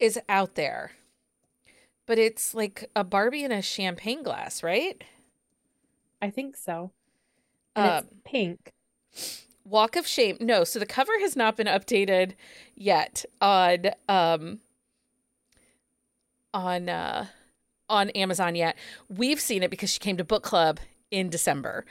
is 0.00 0.18
out 0.28 0.54
there. 0.54 0.92
But 2.06 2.18
it's 2.18 2.54
like 2.54 2.90
a 2.96 3.04
Barbie 3.04 3.44
in 3.44 3.52
a 3.52 3.62
champagne 3.62 4.22
glass, 4.22 4.62
right? 4.62 5.02
I 6.20 6.30
think 6.30 6.56
so. 6.56 6.90
And 7.76 7.86
Um, 7.86 7.98
it's 7.98 8.06
pink. 8.24 8.72
Walk 9.64 9.94
of 9.96 10.06
Shame. 10.06 10.36
No, 10.40 10.64
so 10.64 10.78
the 10.78 10.86
cover 10.86 11.12
has 11.20 11.36
not 11.36 11.56
been 11.56 11.66
updated 11.68 12.32
yet 12.74 13.24
on 13.40 13.90
um 14.08 14.60
on 16.52 16.88
uh 16.88 17.26
on 17.88 18.10
Amazon 18.10 18.54
yet. 18.54 18.76
We've 19.08 19.40
seen 19.40 19.62
it 19.62 19.70
because 19.70 19.90
she 19.90 19.98
came 20.00 20.16
to 20.16 20.24
book 20.24 20.42
club 20.42 20.80
in 21.10 21.28
December. 21.30 21.84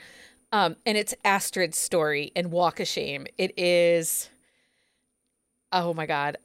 Um 0.52 0.76
and 0.84 0.98
it's 0.98 1.14
Astrid's 1.24 1.78
story 1.78 2.32
and 2.36 2.50
Walk 2.50 2.80
of 2.80 2.88
Shame. 2.88 3.26
It 3.38 3.58
is 3.58 4.28
Oh 5.72 5.94
my 5.94 6.04
god. 6.06 6.36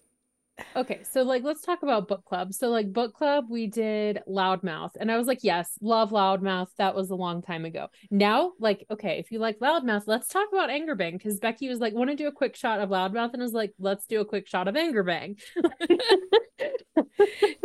Okay, 0.76 1.02
so 1.04 1.24
like 1.24 1.44
let's 1.44 1.62
talk 1.62 1.84
about 1.84 2.08
book 2.08 2.24
club. 2.24 2.54
So 2.54 2.70
like 2.70 2.94
book 2.94 3.14
club, 3.14 3.46
we 3.50 3.68
did 3.68 4.22
Loudmouth, 4.28 4.92
and 5.00 5.12
I 5.12 5.18
was 5.18 5.28
like, 5.28 5.40
yes, 5.44 5.78
love 5.82 6.12
Loudmouth. 6.12 6.68
That 6.78 6.96
was 6.96 7.10
a 7.10 7.16
long 7.16 7.42
time 7.42 7.66
ago. 7.66 7.88
Now, 8.10 8.54
like, 8.60 8.86
okay, 8.90 9.20
if 9.20 9.32
you 9.32 9.40
like 9.40 9.60
Loudmouth, 9.60 10.04
let's 10.08 10.28
talk 10.28 10.48
about 10.52 10.70
Anger 10.70 10.96
Bang 10.96 11.18
because 11.18 11.40
Becky 11.40 11.68
was 11.68 11.80
like, 11.80 11.94
want 11.94 12.10
to 12.10 12.16
do 12.16 12.28
a 12.28 12.32
quick 12.32 12.56
shot 12.56 12.80
of 12.80 12.90
Loudmouth, 12.90 13.34
and 13.34 13.42
I 13.42 13.46
was 13.46 13.54
like, 13.54 13.74
let's 13.80 14.06
do 14.06 14.22
a 14.22 14.26
quick 14.26 14.48
shot 14.48 14.68
of 14.68 14.76
Anger 14.76 15.04
Bang. 15.04 15.38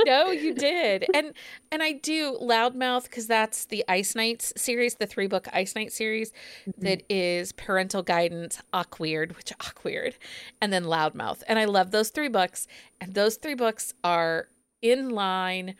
no, 0.04 0.30
you 0.30 0.54
did. 0.54 1.06
And 1.14 1.32
and 1.70 1.82
I 1.82 1.92
do 1.92 2.38
Loudmouth 2.40 3.04
because 3.04 3.26
that's 3.26 3.66
the 3.66 3.84
Ice 3.88 4.14
Knights 4.14 4.52
series, 4.56 4.94
the 4.94 5.06
three 5.06 5.26
book 5.26 5.48
Ice 5.52 5.74
Knight 5.74 5.92
series 5.92 6.32
that 6.78 7.02
is 7.08 7.52
parental 7.52 8.02
guidance, 8.02 8.60
awkward, 8.72 9.36
which 9.36 9.52
awkward, 9.60 10.16
and 10.60 10.72
then 10.72 10.84
Loudmouth. 10.84 11.42
And 11.48 11.58
I 11.58 11.64
love 11.66 11.90
those 11.90 12.10
three 12.10 12.28
books. 12.28 12.66
And 13.00 13.14
those 13.14 13.36
three 13.36 13.54
books 13.54 13.94
are 14.04 14.48
in 14.82 15.10
line 15.10 15.76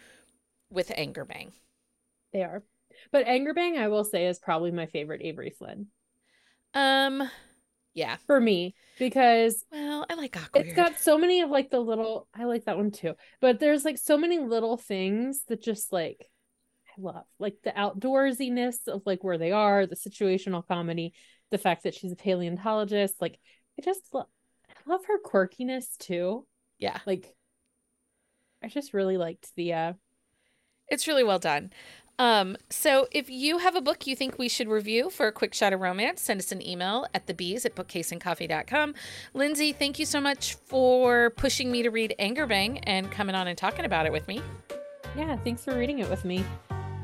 with 0.70 0.92
Anger 0.94 1.24
Bang. 1.24 1.52
They 2.32 2.42
are. 2.42 2.62
But 3.12 3.26
Anger 3.26 3.54
Bang, 3.54 3.78
I 3.78 3.88
will 3.88 4.04
say, 4.04 4.26
is 4.26 4.38
probably 4.38 4.70
my 4.70 4.86
favorite 4.86 5.22
Avery 5.22 5.50
Flynn 5.50 5.86
Um 6.74 7.28
yeah. 7.94 8.16
for 8.26 8.40
me 8.40 8.74
because 8.98 9.64
Well, 9.72 10.06
I 10.10 10.14
like 10.14 10.36
awkward. 10.36 10.66
it's 10.66 10.72
got 10.72 10.98
so 10.98 11.16
many 11.18 11.42
of 11.42 11.50
like 11.50 11.70
the 11.70 11.80
little 11.80 12.28
I 12.34 12.44
like 12.44 12.64
that 12.64 12.76
one 12.76 12.90
too. 12.90 13.14
But 13.40 13.60
there's 13.60 13.84
like 13.84 13.98
so 13.98 14.16
many 14.18 14.38
little 14.38 14.76
things 14.76 15.42
that 15.48 15.62
just 15.62 15.92
like 15.92 16.28
I 16.88 17.00
love. 17.00 17.24
Like 17.38 17.56
the 17.62 17.70
outdoorsiness 17.72 18.88
of 18.88 19.02
like 19.06 19.22
where 19.24 19.38
they 19.38 19.52
are, 19.52 19.86
the 19.86 19.96
situational 19.96 20.66
comedy, 20.66 21.14
the 21.50 21.58
fact 21.58 21.84
that 21.84 21.94
she's 21.94 22.12
a 22.12 22.16
paleontologist. 22.16 23.20
Like 23.20 23.38
I 23.78 23.82
just 23.82 24.02
love 24.12 24.26
I 24.68 24.90
love 24.90 25.04
her 25.06 25.20
quirkiness 25.20 25.96
too. 25.98 26.46
yeah. 26.78 26.98
Like 27.06 27.34
I 28.62 28.68
just 28.68 28.92
really 28.94 29.16
liked 29.16 29.54
the 29.56 29.72
uh 29.72 29.92
It's 30.88 31.06
really 31.08 31.24
well 31.24 31.38
done. 31.38 31.72
Um, 32.20 32.58
so 32.68 33.08
if 33.12 33.30
you 33.30 33.56
have 33.56 33.74
a 33.74 33.80
book 33.80 34.06
you 34.06 34.14
think 34.14 34.38
we 34.38 34.50
should 34.50 34.68
review 34.68 35.08
for 35.08 35.26
a 35.26 35.32
quick 35.32 35.54
shot 35.54 35.72
of 35.72 35.80
romance, 35.80 36.20
send 36.20 36.38
us 36.38 36.52
an 36.52 36.60
email 36.60 37.06
at 37.14 37.26
the 37.26 37.32
bees 37.32 37.64
at 37.64 37.74
bookcaseandcoffee.com. 37.74 38.94
Lindsey, 39.32 39.72
thank 39.72 39.98
you 39.98 40.04
so 40.04 40.20
much 40.20 40.56
for 40.66 41.30
pushing 41.30 41.72
me 41.72 41.82
to 41.82 41.88
read 41.88 42.14
Anger 42.18 42.46
Bang 42.46 42.80
and 42.80 43.10
coming 43.10 43.34
on 43.34 43.48
and 43.48 43.56
talking 43.56 43.86
about 43.86 44.04
it 44.04 44.12
with 44.12 44.28
me. 44.28 44.42
yeah, 45.16 45.34
thanks 45.38 45.64
for 45.64 45.74
reading 45.74 46.00
it 46.00 46.10
with 46.10 46.26
me. 46.26 46.44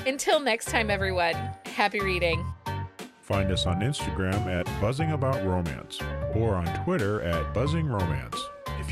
Until 0.06 0.38
next 0.38 0.66
time, 0.66 0.90
everyone, 0.90 1.34
happy 1.64 2.00
reading. 2.00 2.44
Find 3.22 3.50
us 3.50 3.64
on 3.64 3.80
Instagram 3.80 4.46
at 4.48 4.66
Buzzing 4.82 5.12
About 5.12 5.42
Romance 5.46 5.98
or 6.34 6.56
on 6.56 6.66
Twitter 6.84 7.22
at 7.22 7.54
Buzzing 7.54 7.86
Romance. 7.86 8.38